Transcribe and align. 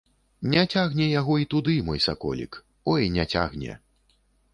Не 0.53 0.61
цягне 0.73 1.05
яго 1.19 1.33
і 1.41 1.45
туды, 1.51 1.75
мой 1.89 2.01
саколік, 2.05 2.57
ой, 2.95 3.03
не 3.19 3.27
цягне! 3.37 3.77